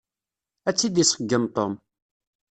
Ad 0.69 0.75
tt-iṣeggem 0.75 1.45
Tom. 1.55 1.73